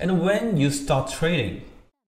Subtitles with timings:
[0.00, 1.62] And when you start trading?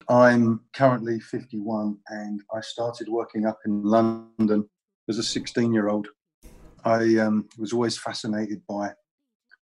[0.07, 4.69] I'm currently 51 and I started working up in London
[5.09, 6.07] as a 16 year old.
[6.85, 8.91] I um, was always fascinated by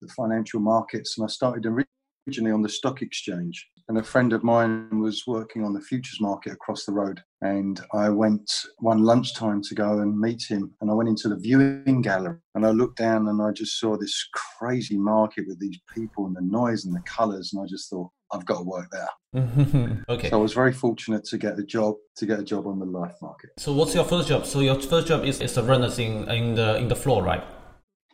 [0.00, 3.68] the financial markets and I started originally on the stock exchange.
[3.88, 7.20] And a friend of mine was working on the futures market across the road.
[7.40, 10.74] And I went one lunchtime to go and meet him.
[10.80, 13.96] And I went into the viewing gallery and I looked down and I just saw
[13.96, 14.28] this
[14.58, 17.52] crazy market with these people and the noise and the colors.
[17.52, 19.08] And I just thought, I've got to work there.
[20.08, 20.30] okay.
[20.30, 22.86] So I was very fortunate to get a job to get a job on the
[22.86, 23.50] LIFFE market.
[23.58, 24.46] So what's your first job?
[24.46, 27.44] So your first job is, is a runner in, in the in the floor, right?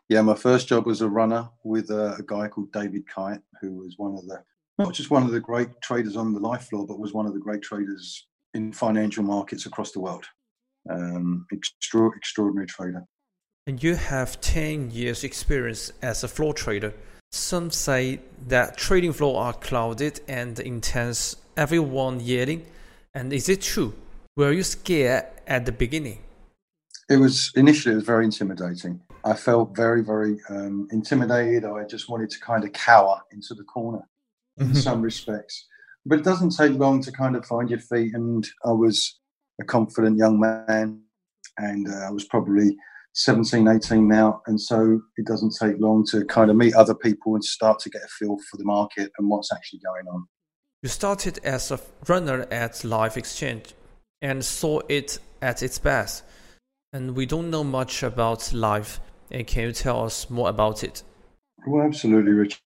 [0.09, 3.73] Yeah, my first job was a runner with a, a guy called David Kyte, who
[3.73, 4.43] was one of the
[4.83, 7.33] not just one of the great traders on the LIFFE floor, but was one of
[7.33, 10.25] the great traders in financial markets across the world.
[10.91, 13.05] Um, extra, extraordinary trader.
[13.67, 16.93] And you have 10 years experience as a floor trader.
[17.31, 22.67] Some say that trading floor are clouded and intense, everyone yelling.
[23.15, 23.95] And is it true?
[24.37, 26.19] Were you scared at the beginning?
[27.09, 29.01] It was initially it was very intimidating.
[29.25, 31.65] I felt very, very um, intimidated.
[31.65, 34.03] I just wanted to kind of cower into the corner
[34.59, 34.77] in mm-hmm.
[34.77, 35.67] some respects.
[36.05, 38.15] But it doesn't take long to kind of find your feet.
[38.15, 39.19] And I was
[39.61, 41.03] a confident young man,
[41.59, 42.77] and uh, I was probably
[43.15, 44.43] 17, 18 now.
[44.47, 47.91] And so it doesn't take long to kind of meet other people and start to
[47.91, 50.27] get a feel for the market and what's actually going on.
[50.83, 53.75] You started as a runner at LIFFE Exchange
[54.21, 56.25] and saw it at its best.
[56.93, 59.01] And we don't know much about LIFFE.
[59.31, 61.03] And can you tell us more about it?
[61.67, 62.61] Well, absolutely, Richard.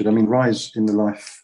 [0.00, 1.42] I mean, rise in the LIFFE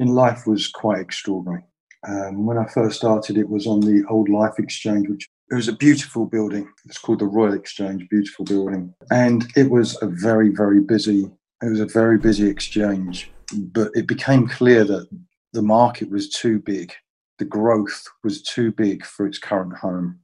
[0.00, 1.62] in LIFFE was quite extraordinary.
[2.08, 5.68] Um, when I first started, it was on the old LIFFE Exchange, which it was
[5.68, 6.66] a beautiful building.
[6.86, 11.30] It's called the Royal Exchange, beautiful building, and it was a very, very busy.
[11.62, 15.08] It was a very busy exchange, but it became clear that
[15.52, 16.94] the market was too big.
[17.38, 20.20] The growth was too big for its current home,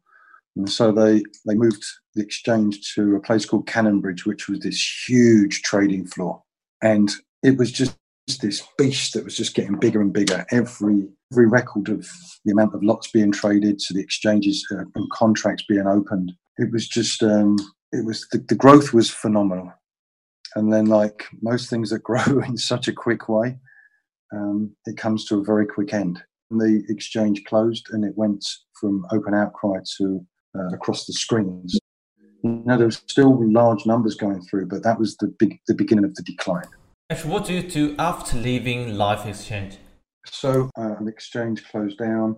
[0.57, 1.85] and so they they moved
[2.15, 6.43] the exchange to a place called Cannon Bridge, which was this huge trading floor
[6.83, 7.11] and
[7.43, 7.97] it was just
[8.41, 10.45] this beast that was just getting bigger and bigger.
[10.51, 12.07] Every every record of
[12.45, 16.71] the amount of lots being traded to the exchanges uh, and contracts being opened, it
[16.73, 17.57] was just um,
[17.93, 19.73] it was the, the growth was phenomenal.
[20.55, 23.59] And then, like most things that grow in such a quick way,
[24.33, 26.23] um, it comes to a very quick end.
[26.51, 28.45] And the exchange closed, and it went
[28.81, 30.25] from open outcry to
[30.57, 31.79] uh, across the screens.
[32.47, 35.75] You know, there were still large numbers going through, but that was the big the
[35.75, 36.67] beginning of the decline.
[37.11, 39.79] Actually, what do you do after leaving LIFFE Exchange?
[40.27, 42.37] So uh, the exchange closed down.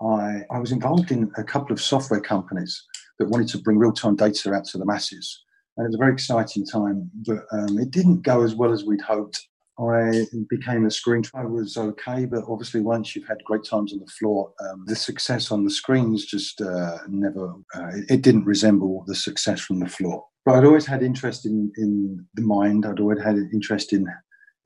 [0.00, 2.84] I I was involved in a couple of software companies
[3.18, 5.42] that wanted to bring real time data out to the masses,
[5.76, 7.10] and it was a very exciting time.
[7.26, 9.48] But um, it didn't go as well as we'd hoped.
[9.78, 11.22] I became a screen.
[11.34, 14.94] I was okay, but obviously once you've had great times on the floor, um, the
[14.94, 17.54] success on the screens just uh, never.
[17.74, 20.24] Uh, it, didn't resemble the success from the floor.
[20.44, 22.84] But I'd always had interest in in the mind.
[22.84, 24.06] I'd always had an interest in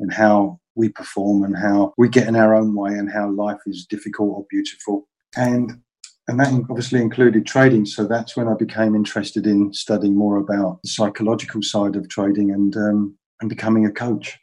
[0.01, 3.61] in how we perform and how we get in our own way and how life
[3.67, 5.09] is difficult or beautiful.
[5.37, 5.81] And
[6.29, 7.87] and that obviously included trading.
[7.87, 12.51] So that's when I became interested in studying more about the psychological side of trading
[12.51, 14.39] and um, and becoming a coach.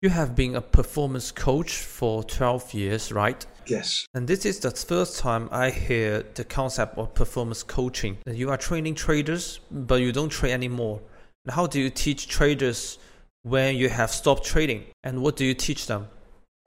[0.00, 3.44] You have been a performance coach for 12 years, right?
[3.66, 4.06] Yes.
[4.14, 8.18] And this is the first time I hear the concept of performance coaching.
[8.24, 11.00] You are training traders, but you don't trade anymore.
[11.48, 13.00] How do you teach traders
[13.42, 14.84] when you have stopped trading?
[15.02, 16.06] And what do you teach them?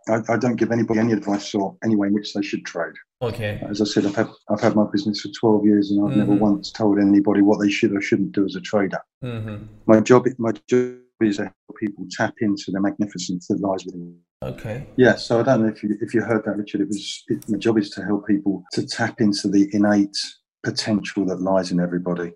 [0.09, 2.95] I, I don't give anybody any advice or any way in which they should trade.
[3.21, 3.65] Okay.
[3.69, 6.19] As I said, I've had, I've had my business for 12 years and I've mm-hmm.
[6.19, 8.99] never once told anybody what they should or shouldn't do as a trader.
[9.23, 9.63] Mm-hmm.
[9.85, 10.97] My job, my job
[11.29, 14.17] is to help people tap into the magnificence that lies within.
[14.43, 14.87] Okay.
[14.97, 15.15] Yeah.
[15.15, 16.81] So I don't know if you if you heard that, Richard.
[16.81, 20.17] It was it, my job is to help people to tap into the innate
[20.63, 22.33] potential that lies in everybody.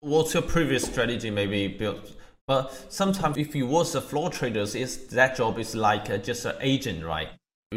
[0.00, 2.12] What's your previous strategy maybe built?
[2.46, 6.44] But sometimes if you was a floor trader, is that job is like a, just
[6.44, 7.28] an agent, right?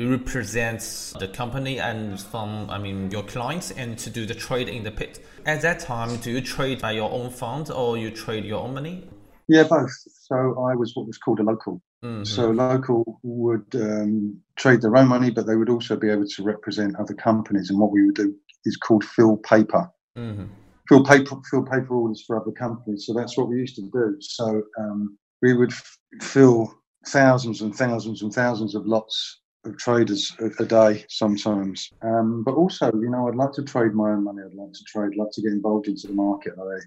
[0.06, 4.84] Represents the company and from I mean your clients and to do the trade in
[4.84, 5.26] the pit.
[5.46, 8.74] At that time, do you trade by your own fund or you trade your own
[8.74, 9.08] money?
[9.48, 9.92] Yeah, both.
[10.24, 11.82] So I was what was called a local.
[12.04, 12.24] Mm-hmm.
[12.26, 16.44] So local would um, trade their own money, but they would also be able to
[16.44, 17.70] represent other companies.
[17.70, 18.36] And what we would do
[18.66, 19.90] is called fill paper.
[20.18, 20.46] Mm-hmm.
[20.90, 23.06] Fill paper, fill paper orders for other companies.
[23.06, 24.18] So that's what we used to do.
[24.20, 26.74] So um, we would f- fill
[27.08, 29.42] thousands and thousands and thousands of lots
[29.74, 31.92] traders a, a day sometimes.
[32.02, 34.42] Um, but also, you know, I'd like to trade my own money.
[34.46, 36.54] I'd like to trade, I'd like to get involved into the market.
[36.58, 36.78] I,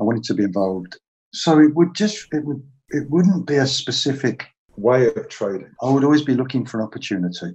[0.00, 0.96] I wanted to be involved
[1.32, 5.70] So it would just it would it wouldn't be a specific way of trading.
[5.82, 7.52] I would always be looking for an opportunity.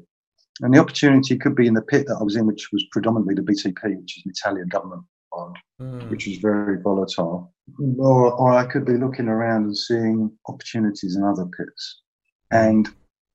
[0.62, 3.34] And the opportunity could be in the pit that I was in, which was predominantly
[3.34, 6.10] the BTP, which is an Italian government bond, mm.
[6.12, 7.52] which was very volatile.
[7.98, 12.02] Or, or I could be looking around and seeing opportunities in other pits.
[12.52, 12.88] And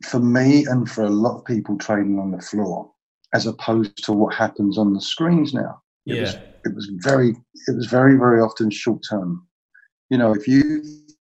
[0.05, 2.91] for me and for a lot of people trading on the floor,
[3.35, 6.21] as opposed to what happens on the screens now, it yeah.
[6.23, 6.35] was
[6.65, 7.31] it was very
[7.67, 9.47] it was very very often short term.
[10.11, 10.83] You know, if you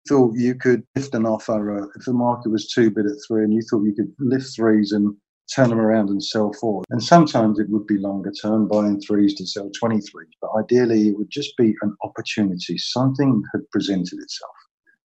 [0.08, 3.44] thought you could lift an offer, uh, if the market was two bid at three,
[3.44, 5.16] and you thought you could lift threes and
[5.54, 9.36] turn them around and sell four, and sometimes it would be longer term, buying threes
[9.36, 10.10] to sell 23s,
[10.42, 12.78] but ideally it would just be an opportunity.
[12.78, 14.52] Something had presented itself.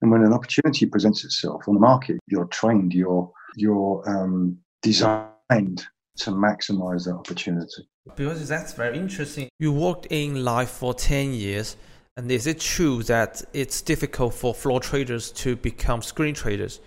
[0.00, 5.86] And when an opportunity presents itself on the market, you're trained, you're, you're um, designed
[6.18, 7.88] to maximize that opportunity.
[8.16, 9.48] Because that's very interesting.
[9.58, 11.76] You worked in LIFFE for 10 years.
[12.16, 16.80] And is it true that it's difficult for floor traders to become screen traders?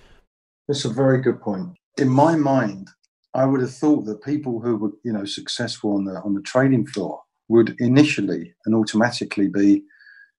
[0.67, 1.69] That's a very good point.
[1.97, 2.89] In my mind,
[3.33, 6.41] I would have thought that people who were, you know, successful on the on the
[6.41, 9.83] trading floor would initially and automatically be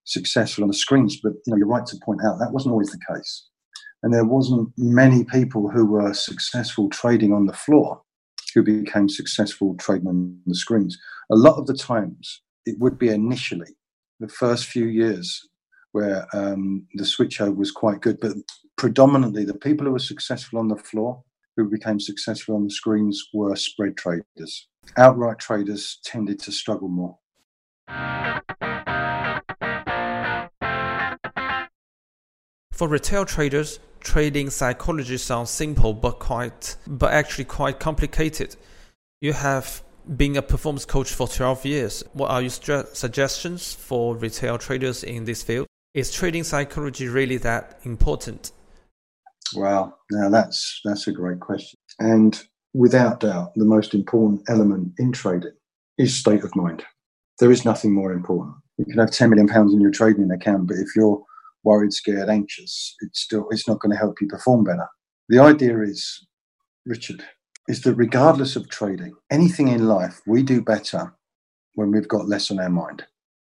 [0.04, 1.19] successful on the screens.
[1.22, 3.48] But you know, you're right to point out that wasn't always the case,
[4.02, 8.02] and there wasn't many people who were successful trading on the floor
[8.54, 10.99] who became successful trading on the screens.
[11.31, 13.76] A lot of the times, it would be initially
[14.20, 15.49] the first few years
[15.93, 18.32] where um, the switchover was quite good, but
[18.76, 21.22] predominantly the people who were successful on the floor,
[21.56, 24.69] who became successful on the screens, were spread traders.
[24.96, 27.19] Outright traders tended to struggle more.
[32.72, 38.56] For retail traders, trading psychology sounds simple but quite but actually quite complicated.
[39.20, 39.82] You have
[40.16, 42.04] been a performance coach for 12 years.
[42.12, 45.66] What are your suggestions for retail traders in this field?
[45.94, 48.52] Is trading psychology really that important?
[49.54, 51.78] Well, now that's that's a great question.
[51.98, 52.43] And
[52.75, 55.52] without doubt, the most important element in trading
[55.98, 56.84] is state of mind.
[57.38, 58.56] There is nothing more important.
[58.78, 61.22] You can have 10 million pounds in your trading account, but if you're
[61.64, 64.87] worried, scared, anxious, it's still it's not going to help you perform better.
[65.29, 66.26] The idea is,
[66.87, 67.25] Richard,
[67.69, 71.14] is that regardless of trading, anything in life, we do better
[71.75, 73.05] when we've got less on our mind,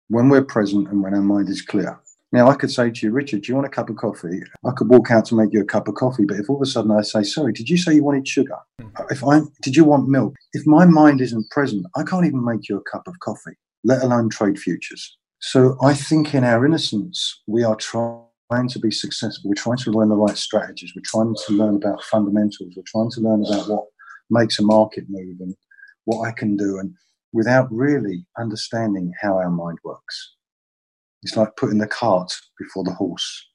[0.09, 1.99] when we're present and when our mind is clear.
[2.33, 4.41] Now, I could say to you, Richard, do you want a cup of coffee?
[4.65, 6.61] I could walk out to make you a cup of coffee, but if all of
[6.61, 8.57] a sudden I say, sorry, did you say you wanted sugar?
[8.79, 9.03] Mm-hmm.
[9.09, 10.35] If I did you want milk?
[10.53, 14.01] If my mind isn't present, I can't even make you a cup of coffee, let
[14.01, 15.17] alone trade futures.
[15.41, 19.49] So I think in our innocence, we are trying to be successful.
[19.49, 20.93] We're trying to learn the right strategies.
[20.95, 22.73] We're trying to learn about fundamentals.
[22.75, 23.85] We're trying to learn about what
[24.29, 25.55] makes a market move and
[26.05, 26.93] what I can do, and
[27.33, 30.35] without really understanding how our mind works.
[31.23, 33.47] It's like putting the cart before the horse.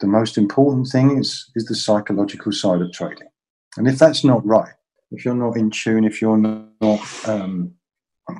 [0.00, 3.28] The most important thing is, is the psychological side of trading.
[3.76, 4.72] And if that's not right,
[5.10, 7.74] if you're not in tune, if you're not um,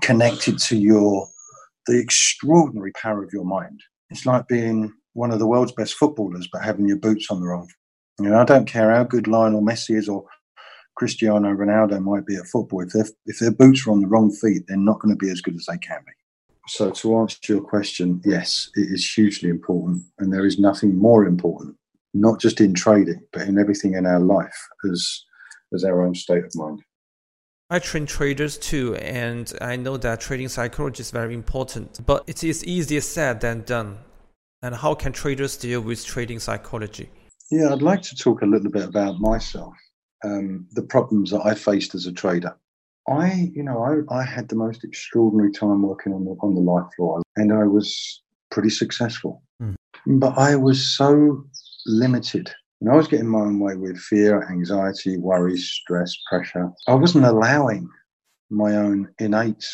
[0.00, 1.28] connected to your
[1.88, 3.80] the extraordinary power of your mind,
[4.10, 7.46] it's like being one of the world's best footballers but having your boots on the
[7.46, 7.68] wrong.
[8.20, 10.24] You know, I don't care how good Lionel Messi is or
[10.96, 12.82] Cristiano Ronaldo might be at football.
[12.82, 15.40] If, if their boots are on the wrong feet, they're not going to be as
[15.40, 16.12] good as they can be.
[16.66, 20.02] So, to answer your question, yes, it is hugely important.
[20.18, 21.76] And there is nothing more important,
[22.12, 25.24] not just in trading, but in everything in our life as,
[25.72, 26.82] as our own state of mind.
[27.70, 32.42] I train traders too, and I know that trading psychology is very important, but it
[32.42, 33.98] is easier said than done.
[34.62, 37.10] And how can traders deal with trading psychology?
[37.50, 39.74] Yeah, I'd like to talk a little bit about myself
[40.24, 42.56] um, the problems that I faced as a trader.
[43.08, 46.60] I, you know, I, I had the most extraordinary time working on the on the
[46.60, 49.42] LIFFE floor, and I was pretty successful.
[49.62, 49.74] Mm.
[50.06, 51.44] But I was so
[51.86, 52.50] limited.
[52.80, 56.70] And I was getting my own way with fear, anxiety, worry, stress, pressure.
[56.86, 57.88] I wasn't allowing
[58.50, 59.66] my own innate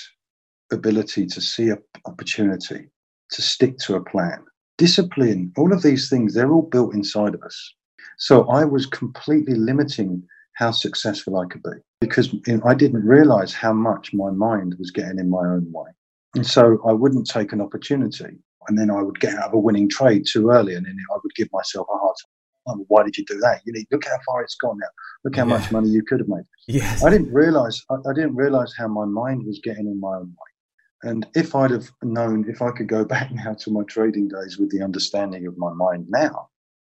[0.73, 2.89] ability to see an opportunity,
[3.31, 4.43] to stick to a plan.
[4.79, 7.75] Discipline, all of these things, they're all built inside of us.
[8.19, 10.23] So I was completely limiting
[10.55, 12.35] how successful I could be because
[12.65, 15.91] I didn't realize how much my mind was getting in my own way.
[16.35, 19.59] And so I wouldn't take an opportunity and then I would get out of a
[19.59, 22.31] winning trade too early and then I would give myself a hard time.
[22.67, 23.61] Oh, why did you do that?
[23.65, 24.89] You need look how far it's gone now.
[25.25, 25.59] Look how yeah.
[25.59, 26.45] much money you could have made.
[26.67, 27.05] Yes.
[27.05, 30.29] I didn't realize I, I didn't realize how my mind was getting in my own
[30.29, 31.11] way.
[31.11, 34.59] And if I'd have known, if I could go back now to my trading days
[34.59, 36.49] with the understanding of my mind now,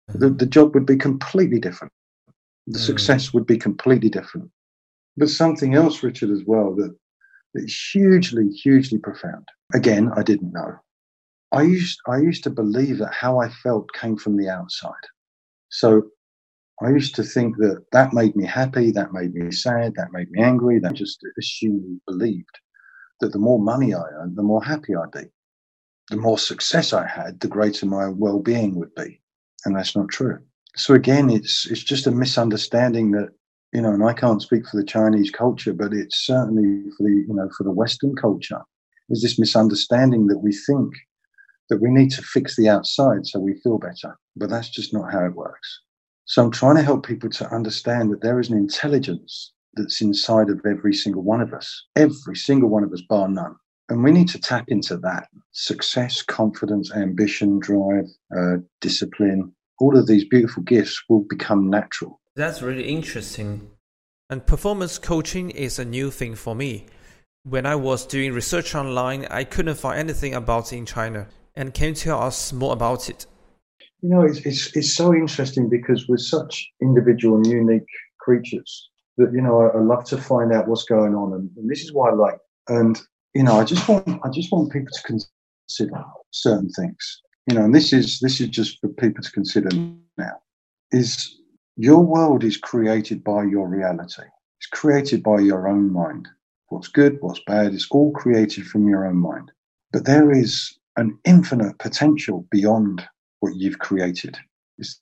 [0.07, 1.93] the, the job would be completely different
[2.69, 2.85] the mm.
[2.85, 4.49] success would be completely different.
[5.17, 6.95] But something else, Richard, as well, that
[7.55, 9.47] is hugely, hugely profound.
[9.73, 10.75] Again, I didn't know.
[11.51, 15.05] I used I used to believe that how I felt came from the outside.
[15.69, 16.03] So
[16.81, 20.31] I used to think that that made me happy, that made me sad, that made
[20.31, 20.79] me angry.
[20.79, 22.59] That just assumed, believed
[23.19, 25.29] that the more money I earned, the more happy I'd be.
[26.09, 29.21] The more success I had, the greater my well-being would be,
[29.65, 30.39] and that's not true.
[30.75, 33.29] So again, it's it's just a misunderstanding that
[33.73, 37.25] you know, and I can't speak for the Chinese culture, but it's certainly for the
[37.27, 38.61] you know for the Western culture.
[39.07, 40.93] There's this misunderstanding that we think
[41.69, 45.11] that we need to fix the outside so we feel better, but that's just not
[45.11, 45.81] how it works.
[46.25, 50.49] So I'm trying to help people to understand that there is an intelligence that's inside
[50.49, 53.55] of every single one of us, every single one of us, bar none.
[53.89, 59.51] And we need to tap into that success, confidence, ambition, drive, uh, discipline.
[59.79, 62.19] All of these beautiful gifts will become natural.
[62.35, 63.71] That's really interesting.
[64.29, 66.85] And performance coaching is a new thing for me.
[67.43, 71.27] When I was doing research online, I couldn't find anything about it in China.
[71.55, 73.25] And can you tell us more about it?
[74.01, 77.87] You know, it's, it's, it's so interesting because we're such individual and unique
[78.19, 81.33] creatures that, you know, I, I love to find out what's going on.
[81.33, 82.37] And, and this is why I like,
[82.69, 82.99] and,
[83.33, 87.65] you know, I just want, I just want people to consider certain things, you know,
[87.65, 89.69] and this is, this is just for people to consider
[90.17, 90.39] now
[90.91, 91.35] is
[91.77, 94.23] your world is created by your reality.
[94.59, 96.27] It's created by your own mind.
[96.67, 99.51] What's good, what's bad, it's all created from your own mind.
[99.91, 103.07] But there is an infinite potential beyond
[103.39, 104.37] what you've created.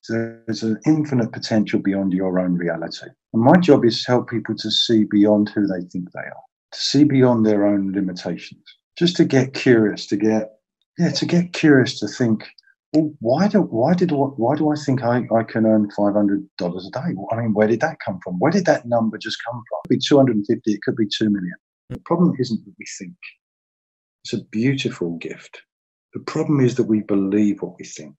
[0.09, 3.07] There's an infinite potential beyond your own reality.
[3.33, 6.43] And my job is to help people to see beyond who they think they are,
[6.71, 8.63] to see beyond their own limitations,
[8.97, 10.53] just to get curious, to get,
[10.97, 12.47] yeah, to get curious to think,
[12.93, 16.91] well, why do, why did, why do I think I, I can earn $500 a
[16.91, 17.15] day?
[17.31, 18.39] I mean, where did that come from?
[18.39, 19.79] Where did that number just come from?
[19.85, 21.55] It could be 250, it could be 2 million.
[21.89, 23.15] The problem isn't that we think.
[24.23, 25.61] It's a beautiful gift.
[26.17, 28.15] The problem is that we believe what we think.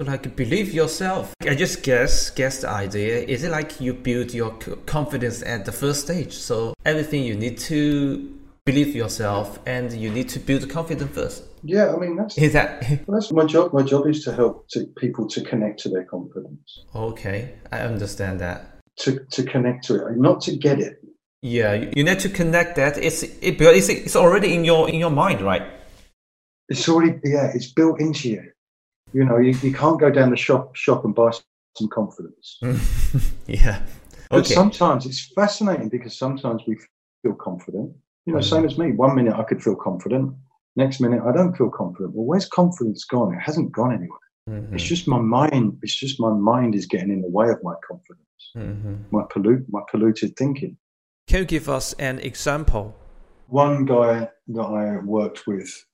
[0.00, 1.32] Like believe yourself.
[1.42, 3.18] I just guess guess the idea.
[3.20, 4.50] Is it like you build your
[4.86, 6.32] confidence at the first stage?
[6.32, 11.44] So everything you need to believe yourself and you need to build confidence first.
[11.62, 13.72] Yeah, I mean that's is that well, that's my job.
[13.72, 16.80] My job is to help to people to connect to their confidence.
[16.96, 18.80] Okay, I understand that.
[19.02, 20.98] To to connect to it, not to get it.
[21.42, 22.98] Yeah, you need to connect that.
[22.98, 25.75] It's it, it's it's already in your in your mind, right?
[26.68, 28.50] It's already yeah, it's built into you.
[29.12, 31.32] You know, you, you can't go down the shop shop and buy
[31.76, 32.58] some confidence.
[33.46, 33.80] yeah.
[34.32, 34.40] Okay.
[34.40, 36.76] But sometimes it's fascinating because sometimes we
[37.22, 37.92] feel confident.
[38.26, 38.56] You know, mm-hmm.
[38.56, 38.92] same as me.
[38.92, 40.34] One minute I could feel confident,
[40.74, 42.14] next minute I don't feel confident.
[42.14, 43.34] Well, where's confidence gone?
[43.34, 44.18] It hasn't gone anywhere.
[44.50, 44.74] Mm-hmm.
[44.74, 45.78] It's just my mind.
[45.82, 48.94] It's just my mind is getting in the way of my confidence, mm-hmm.
[49.10, 50.76] my pollute, my polluted thinking.
[51.28, 52.96] Can you give us an example?
[53.48, 55.85] One guy that I worked with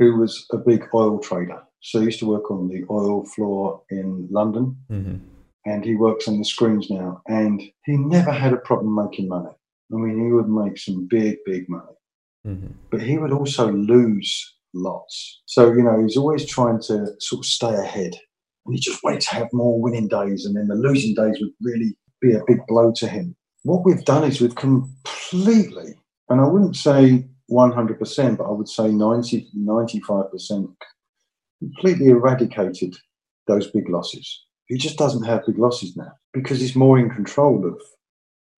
[0.00, 1.62] who was a big oil trader.
[1.80, 4.76] So he used to work on the oil floor in London.
[4.90, 5.16] Mm-hmm.
[5.66, 7.22] And he works on the screens now.
[7.28, 9.50] And he never had a problem making money.
[9.92, 11.94] I mean, he would make some big, big money.
[12.46, 12.72] Mm-hmm.
[12.90, 15.42] But he would also lose lots.
[15.44, 18.14] So, you know, he's always trying to sort of stay ahead.
[18.64, 20.46] And he just wait to have more winning days.
[20.46, 23.36] And then the losing days would really be a big blow to him.
[23.64, 25.94] What we've done is we've completely,
[26.30, 30.74] and I wouldn't say 100%, but I would say 90, 95%
[31.60, 32.96] completely eradicated
[33.46, 34.44] those big losses.
[34.66, 37.80] He just doesn't have big losses now because he's more in control of,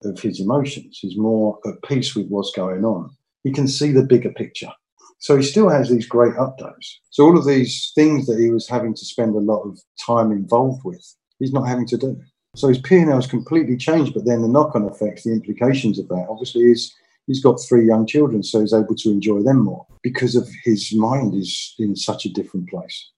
[0.09, 0.99] of his emotions.
[1.01, 3.09] He's more at peace with what's going on.
[3.43, 4.71] He can see the bigger picture.
[5.19, 6.95] So he still has these great updates.
[7.09, 10.31] So all of these things that he was having to spend a lot of time
[10.31, 11.03] involved with,
[11.39, 12.21] he's not having to do.
[12.55, 16.27] So his P&L has completely changed, but then the knock-on effects, the implications of that,
[16.29, 16.93] obviously is
[17.27, 20.93] he's got three young children, so he's able to enjoy them more because of his
[20.93, 23.11] mind is in such a different place.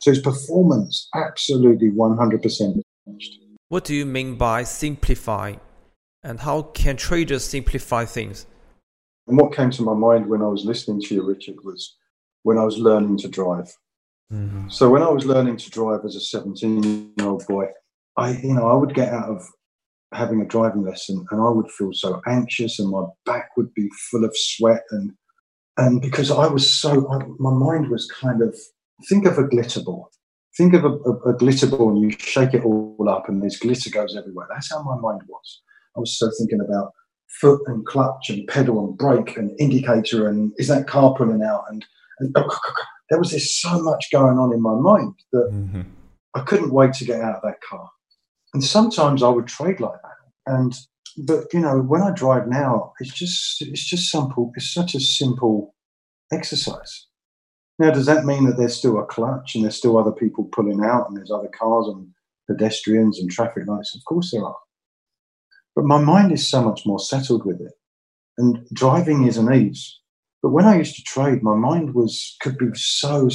[0.00, 3.38] So his performance absolutely 100% changed.
[3.68, 5.54] What do you mean by simplify?
[6.24, 8.46] And how can traders simplify things?
[9.26, 11.96] And what came to my mind when I was listening to you, Richard, was
[12.42, 13.72] when I was learning to drive.
[14.32, 14.68] Mm-hmm.
[14.68, 17.66] So when I was learning to drive as a 17 year old boy,
[18.16, 19.46] I, you know, I would get out of
[20.12, 23.88] having a driving lesson and I would feel so anxious and my back would be
[24.10, 25.12] full of sweat and
[25.78, 28.54] and because I was so I, my mind was kind of
[29.08, 30.10] think of a glitter ball.
[30.56, 33.58] Think of a, a, a, glitter ball and you shake it all up and this
[33.58, 34.46] glitter goes everywhere.
[34.50, 35.62] That's how my mind was.
[35.96, 36.92] I was so thinking about
[37.40, 41.64] foot and clutch and pedal and brake and indicator and is that car pulling out?
[41.70, 41.86] And,
[42.18, 42.58] and oh,
[43.08, 45.82] there was this so much going on in my mind that mm-hmm.
[46.34, 47.88] I couldn't wait to get out of that car
[48.54, 50.52] and sometimes I would trade like that.
[50.52, 50.74] And
[51.18, 54.52] but you know, when I drive now, it's just it's just simple.
[54.56, 55.74] It's such a simple
[56.32, 57.06] exercise.
[57.78, 60.84] Now, does that mean that there's still a clutch and there's still other people pulling
[60.84, 62.08] out and there's other cars and
[62.48, 63.94] pedestrians and traffic lights?
[63.96, 64.56] Of course there are.
[65.74, 67.72] But my mind is so much more settled with it.
[68.38, 69.98] And driving is an ease.
[70.42, 73.28] But when I used to trade, my mind was could be so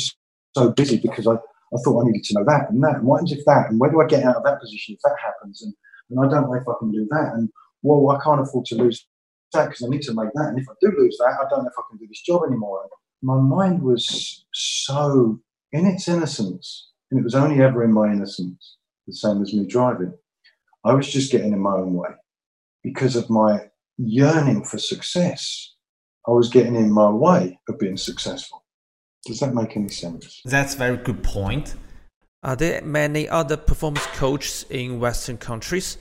[0.56, 1.36] so busy because I,
[1.74, 3.80] I thought I needed to know that and that and what happens if that and
[3.80, 5.74] where do I get out of that position if that happens and,
[6.10, 7.50] and I don't know if I can do that and
[7.82, 9.06] well I can't afford to lose
[9.54, 11.64] that because I need to make that and if I do lose that I don't
[11.64, 12.84] know if I can do this job anymore.
[12.84, 15.40] And my mind was so
[15.72, 19.66] in its innocence and it was only ever in my innocence the same as me
[19.66, 20.14] driving.
[20.84, 22.10] I was just getting in my own way
[22.84, 25.74] because of my yearning for success.
[26.28, 28.64] I was getting in my way of being successful.
[29.28, 30.42] Does that make any sense?
[30.46, 31.76] That's a very good point.
[32.44, 35.98] Are there many other performance coaches in Western countries?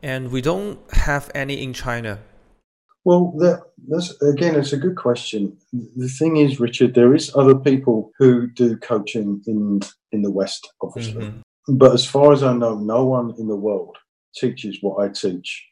[0.00, 2.20] And we don't have any in China.
[3.04, 5.56] Well, that, that's again, it's a good question.
[5.72, 9.80] The thing is, Richard, there is other people who do coaching in
[10.12, 11.24] in the West, obviously.
[11.24, 11.76] Mm-hmm.
[11.76, 13.96] But as far as I know, no one in the world
[14.34, 15.66] teaches what I teach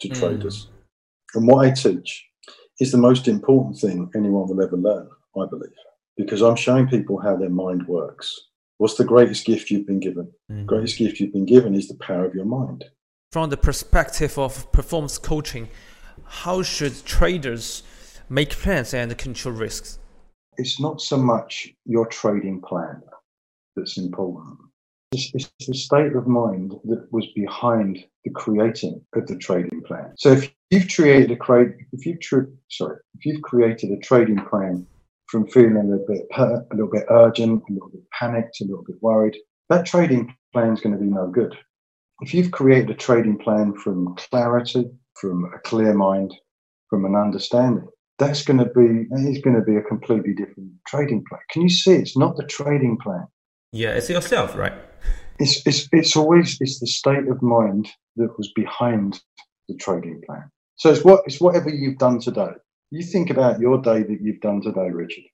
[0.00, 0.18] to mm.
[0.18, 0.68] traders.
[1.34, 2.26] And what I teach
[2.80, 5.70] is the most important thing anyone will ever learn, I believe,
[6.18, 8.38] because I'm showing people how their mind works.
[8.76, 10.30] What's the greatest gift you've been given?
[10.50, 10.66] Mm-hmm.
[10.66, 12.84] Greatest gift you've been given is the power of your mind.
[13.32, 15.68] From the perspective of performance coaching,
[16.24, 17.82] how should traders
[18.28, 19.98] make plans and control risks?
[20.58, 23.00] It's not so much your trading plan
[23.76, 24.58] that's important.
[25.12, 30.14] It's, it's the state of mind that was behind the creating of the trading plan.
[30.18, 32.18] So if you've created a trade, if you've
[32.68, 34.86] sorry, if you've created a trading plan
[35.28, 38.84] from feeling a little bit a little bit urgent, a little bit panicked, a little
[38.84, 39.36] bit worried,
[39.68, 41.56] that trading plan is going to be no good.
[42.20, 46.34] If you've created a trading plan from clarity, from a clear mind,
[46.90, 47.86] from an understanding,
[48.18, 51.40] that's going to be it's going to be a completely different trading plan.
[51.50, 51.92] Can you see?
[51.92, 53.26] It's not the trading plan.
[53.72, 54.72] Yeah, it's yourself, right?
[55.38, 59.20] It's, it's, it's always it's the state of mind that was behind
[59.68, 60.50] the trading plan.
[60.76, 62.50] So it's what it's whatever you've done today.
[62.90, 65.24] You think about your day that you've done today, Richard.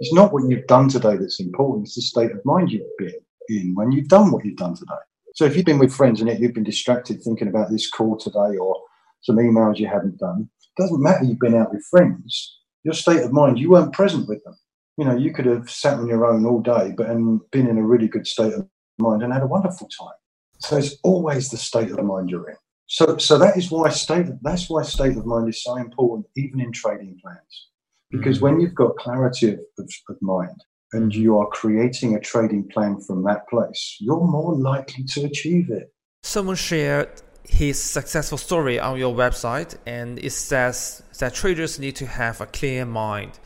[0.00, 1.86] It's not what you've done today that's important.
[1.86, 3.14] It's the state of mind you've been
[3.48, 4.92] in when you've done what you've done today.
[5.36, 8.16] So if you've been with friends and yet you've been distracted thinking about this call
[8.16, 8.76] today or
[9.22, 12.58] some emails you haven't done, it doesn't matter you've been out with friends.
[12.82, 14.56] Your state of mind, you weren't present with them.
[14.96, 17.78] You know, you could have sat on your own all day, but and been in
[17.78, 18.66] a really good state of
[18.98, 20.14] mind and had a wonderful time.
[20.58, 22.56] So it's always the state of mind you're in.
[22.86, 26.60] So, so that is why state that's why state of mind is so important, even
[26.60, 27.68] in trading plans,
[28.10, 28.44] because mm-hmm.
[28.44, 30.60] when you've got clarity of, of, of mind
[30.92, 35.70] and you are creating a trading plan from that place, you're more likely to achieve
[35.70, 35.92] it.
[36.22, 37.10] Someone shared
[37.44, 42.46] his successful story on your website, and it says that traders need to have a
[42.46, 43.38] clear mind.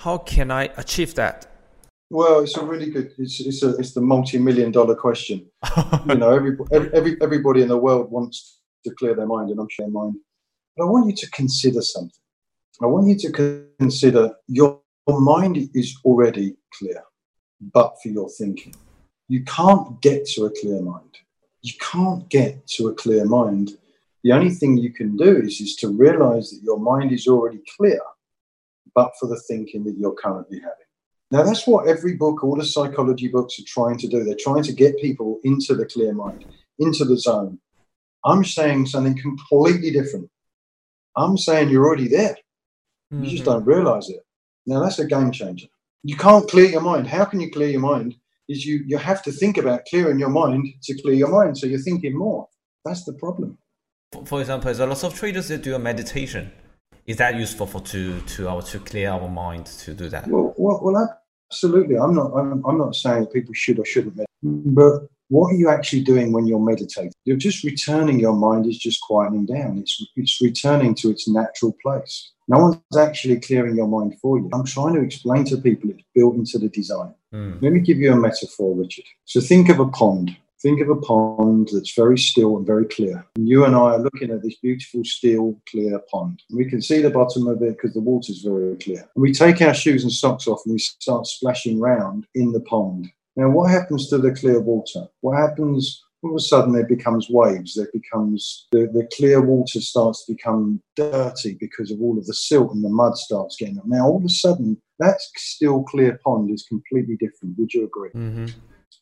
[0.00, 1.46] How can I achieve that?
[2.10, 3.12] Well, it's a really good.
[3.18, 5.46] It's it's a it's the multi-million dollar question.
[6.08, 9.68] you know, every, every everybody in the world wants to clear their mind, and I'm
[9.70, 10.16] sure their mind.
[10.76, 12.12] But I want you to consider something.
[12.80, 17.02] I want you to consider your, your mind is already clear,
[17.60, 18.74] but for your thinking,
[19.28, 21.18] you can't get to a clear mind.
[21.62, 23.72] You can't get to a clear mind.
[24.22, 27.62] The only thing you can do is is to realize that your mind is already
[27.76, 28.00] clear,
[28.94, 30.74] but for the thinking that you're currently having.
[31.30, 34.24] Now, that's what every book, all the psychology books are trying to do.
[34.24, 36.46] They're trying to get people into the clear mind,
[36.78, 37.58] into the zone.
[38.24, 40.30] I'm saying something completely different.
[41.16, 42.36] I'm saying you're already there.
[43.10, 43.28] You mm-hmm.
[43.28, 44.20] just don't realize it.
[44.66, 45.68] Now, that's a game changer.
[46.02, 47.06] You can't clear your mind.
[47.06, 48.14] How can you clear your mind?
[48.48, 51.58] Is you, you have to think about clearing your mind to clear your mind.
[51.58, 52.48] So you're thinking more.
[52.84, 53.58] That's the problem.
[54.24, 56.50] For example, there's a lot of traders that do a meditation
[57.08, 60.28] is that useful for to to our to clear our mind to do that?
[60.28, 61.18] Well, well, well
[61.50, 61.96] absolutely.
[61.96, 62.32] I'm not.
[62.36, 66.32] I'm, I'm not saying people should or shouldn't meditate, but what are you actually doing
[66.32, 67.12] when you're meditating?
[67.24, 69.78] You're just returning your mind is just quieting down.
[69.78, 72.32] It's it's returning to its natural place.
[72.48, 74.48] No one's actually clearing your mind for you.
[74.54, 77.14] I'm trying to explain to people it's built into the design.
[77.32, 77.62] Mm.
[77.62, 79.04] Let me give you a metaphor, Richard.
[79.26, 80.34] So think of a pond.
[80.60, 83.24] Think of a pond that's very still and very clear.
[83.36, 86.42] And you and I are looking at this beautiful, still, clear pond.
[86.50, 89.08] We can see the bottom of it because the water's very clear.
[89.14, 92.60] And we take our shoes and socks off and we start splashing round in the
[92.60, 93.08] pond.
[93.38, 95.06] Now, what happens to the clear water?
[95.20, 99.80] What happens all of a sudden there becomes waves there becomes the, the clear water
[99.80, 103.78] starts to become dirty because of all of the silt and the mud starts getting
[103.78, 107.84] up now all of a sudden that still clear pond is completely different would you
[107.84, 108.46] agree mm-hmm.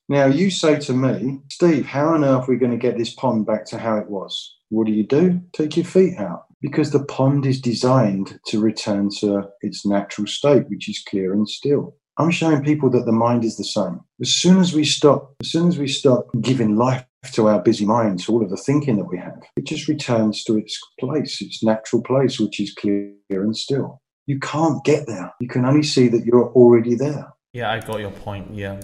[0.09, 3.13] Now, you say to me, Steve, how on earth are we going to get this
[3.13, 4.57] pond back to how it was?
[4.69, 5.41] What do you do?
[5.53, 6.45] Take your feet out.
[6.61, 11.49] Because the pond is designed to return to its natural state, which is clear and
[11.49, 11.97] still.
[12.19, 14.01] I'm showing people that the mind is the same.
[14.21, 17.85] As soon as we stop, as soon as we stop giving life to our busy
[17.85, 21.43] mind, to all of the thinking that we have, it just returns to its place,
[21.43, 24.01] its natural place, which is clear and still.
[24.27, 25.33] You can't get there.
[25.41, 27.33] You can only see that you're already there.
[27.53, 28.55] Yeah, I got your point.
[28.55, 28.81] Yeah.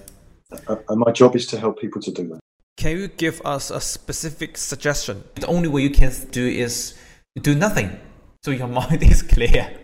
[0.69, 2.41] Uh, and my job is to help people to do that.
[2.77, 5.25] Can you give us a specific suggestion?
[5.37, 6.99] The only way you can do is
[7.41, 7.99] do nothing.
[8.45, 9.82] So your mind is clear.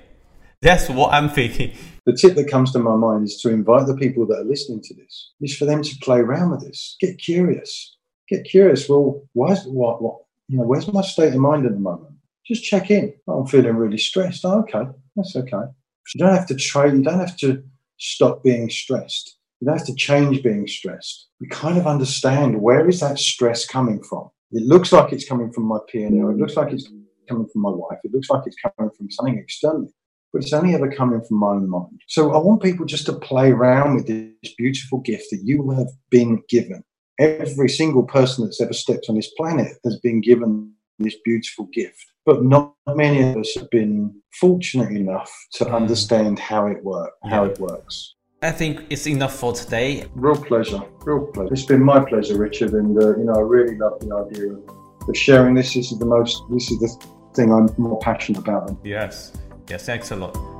[0.60, 1.72] That's what I'm thinking.
[2.04, 4.80] The tip that comes to my mind is to invite the people that are listening
[4.82, 6.96] to this, is for them to play around with this.
[7.00, 7.96] Get curious.
[8.28, 8.88] Get curious.
[8.88, 10.16] Well, why is what what
[10.48, 12.14] you know, where's my state of mind at the moment?
[12.44, 13.14] Just check in.
[13.28, 14.44] Oh, I'm feeling really stressed.
[14.44, 14.90] Oh, okay.
[15.14, 15.66] That's okay.
[16.14, 17.62] You don't have to trade, you don't have to
[17.98, 19.36] stop being stressed.
[19.60, 21.28] You don't have to change being stressed.
[21.40, 24.30] We kind of understand where is that stress coming from.
[24.50, 26.30] It looks like it's coming from my P&L.
[26.30, 26.88] It looks like it's
[27.28, 27.98] coming from my wife.
[28.02, 29.92] It looks like it's coming from something externally
[30.32, 32.00] but it's only ever coming from my own mind.
[32.06, 35.88] So I want people just to play around with this beautiful gift that you have
[36.10, 36.82] been given.
[37.18, 42.04] Every single person that's ever stepped on this planet has been given this beautiful gift.
[42.24, 45.74] But not many of us have been fortunate enough to mm.
[45.74, 47.16] understand how it works.
[47.24, 48.14] How it works.
[48.42, 50.04] I think it's enough for today.
[50.14, 51.52] Real pleasure, real pleasure.
[51.52, 55.16] It's been my pleasure, Richard, and uh, you know I really love the idea of
[55.16, 55.74] sharing this.
[55.74, 56.40] This is the most.
[56.50, 58.76] This is the thing I'm more passionate about.
[58.84, 59.32] Yes.
[59.68, 60.57] Yes, thanks a lot.